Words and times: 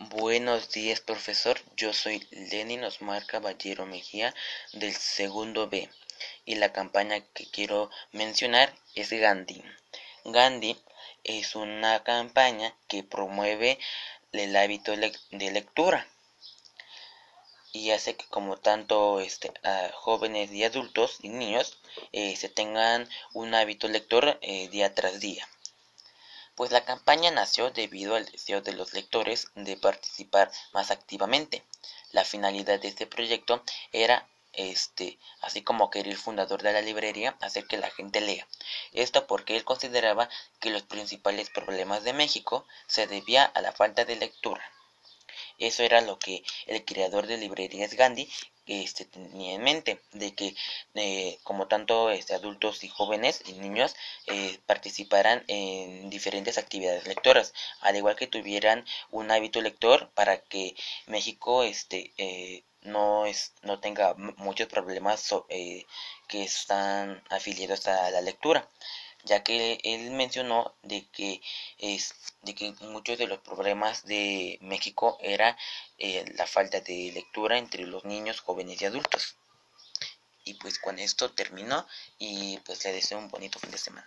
Buenos 0.00 0.72
días, 0.72 1.00
profesor. 1.00 1.60
Yo 1.76 1.92
soy 1.92 2.26
Lenin 2.32 2.82
Osmar 2.82 3.24
Caballero 3.26 3.86
Mejía 3.86 4.34
del 4.72 4.92
segundo 4.92 5.68
B 5.68 5.88
y 6.44 6.56
la 6.56 6.72
campaña 6.72 7.20
que 7.32 7.46
quiero 7.46 7.92
mencionar 8.10 8.74
es 8.96 9.10
Gandhi. 9.10 9.62
Gandhi 10.24 10.76
es 11.22 11.54
una 11.54 12.02
campaña 12.02 12.74
que 12.88 13.04
promueve 13.04 13.78
el 14.32 14.56
hábito 14.56 14.96
de 14.96 15.50
lectura 15.52 16.08
y 17.72 17.92
hace 17.92 18.16
que 18.16 18.26
como 18.26 18.56
tanto 18.56 19.20
este, 19.20 19.52
jóvenes 19.92 20.50
y 20.50 20.64
adultos 20.64 21.18
y 21.22 21.28
niños 21.28 21.78
eh, 22.10 22.34
se 22.34 22.48
tengan 22.48 23.08
un 23.32 23.54
hábito 23.54 23.86
lector 23.86 24.40
eh, 24.42 24.68
día 24.70 24.92
tras 24.92 25.20
día 25.20 25.48
pues 26.54 26.70
la 26.70 26.84
campaña 26.84 27.30
nació 27.30 27.70
debido 27.70 28.16
al 28.16 28.26
deseo 28.26 28.60
de 28.60 28.72
los 28.72 28.92
lectores 28.92 29.48
de 29.54 29.76
participar 29.76 30.50
más 30.72 30.90
activamente. 30.90 31.62
La 32.12 32.24
finalidad 32.24 32.80
de 32.80 32.88
este 32.88 33.06
proyecto 33.06 33.62
era 33.92 34.28
este, 34.56 35.18
así 35.40 35.62
como 35.62 35.90
que 35.90 36.00
el 36.00 36.16
fundador 36.16 36.62
de 36.62 36.72
la 36.72 36.80
librería, 36.80 37.36
hacer 37.40 37.66
que 37.66 37.76
la 37.76 37.90
gente 37.90 38.20
lea. 38.20 38.46
Esto 38.92 39.26
porque 39.26 39.56
él 39.56 39.64
consideraba 39.64 40.28
que 40.60 40.70
los 40.70 40.82
principales 40.82 41.50
problemas 41.50 42.04
de 42.04 42.12
México 42.12 42.66
se 42.86 43.06
debía 43.06 43.44
a 43.44 43.60
la 43.60 43.72
falta 43.72 44.04
de 44.04 44.16
lectura. 44.16 44.62
Eso 45.58 45.82
era 45.82 46.00
lo 46.00 46.18
que 46.18 46.42
el 46.66 46.84
creador 46.84 47.26
de 47.26 47.36
librerías 47.36 47.94
Gandhi 47.94 48.30
este, 48.66 49.04
tenía 49.04 49.54
en 49.54 49.62
mente, 49.62 50.00
de 50.12 50.34
que 50.34 50.54
eh, 50.94 51.38
como 51.42 51.66
tanto 51.66 52.10
este, 52.10 52.34
adultos 52.34 52.84
y 52.84 52.88
jóvenes 52.88 53.42
y 53.46 53.52
niños 53.54 53.94
eh, 54.26 54.58
participaran 54.66 55.44
en 55.48 56.10
diferentes 56.10 56.58
actividades 56.58 57.06
lectoras, 57.06 57.52
al 57.80 57.96
igual 57.96 58.16
que 58.16 58.26
tuvieran 58.26 58.84
un 59.10 59.30
hábito 59.30 59.60
lector 59.60 60.10
para 60.14 60.38
que 60.38 60.74
México 61.06 61.62
este, 61.62 62.12
eh, 62.18 62.64
no, 62.82 63.26
es, 63.26 63.54
no 63.62 63.80
tenga 63.80 64.14
muchos 64.36 64.68
problemas 64.68 65.34
eh, 65.48 65.86
que 66.28 66.44
están 66.44 67.22
afiliados 67.30 67.86
a 67.88 68.10
la 68.10 68.20
lectura 68.20 68.68
ya 69.24 69.42
que 69.42 69.80
él 69.82 70.10
mencionó 70.10 70.74
de 70.82 71.06
que 71.08 71.40
es 71.78 72.14
de 72.42 72.54
que 72.54 72.72
muchos 72.82 73.18
de 73.18 73.26
los 73.26 73.40
problemas 73.40 74.04
de 74.04 74.58
México 74.60 75.18
era 75.20 75.56
eh, 75.98 76.24
la 76.36 76.46
falta 76.46 76.80
de 76.80 77.10
lectura 77.12 77.58
entre 77.58 77.86
los 77.86 78.04
niños, 78.04 78.40
jóvenes 78.40 78.80
y 78.82 78.84
adultos. 78.84 79.36
Y 80.44 80.54
pues 80.54 80.78
con 80.78 80.98
esto 80.98 81.32
termino 81.32 81.86
y 82.18 82.58
pues 82.58 82.84
le 82.84 82.92
deseo 82.92 83.18
un 83.18 83.28
bonito 83.28 83.58
fin 83.58 83.70
de 83.70 83.78
semana. 83.78 84.06